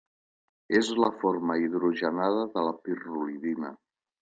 És 0.79 0.89
la 1.03 1.09
forma 1.23 1.59
hidrogenada 1.65 2.49
de 2.57 2.65
la 2.71 2.75
pirrolidina. 2.89 3.75